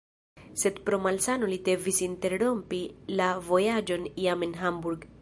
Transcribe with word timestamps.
Sed 0.61 0.79
pro 0.87 0.99
malsano 1.03 1.51
li 1.51 1.59
devis 1.69 2.01
interrompi 2.07 2.83
la 3.21 3.31
vojaĝon 3.53 4.13
jam 4.27 4.51
en 4.51 4.61
Hamburg. 4.65 5.09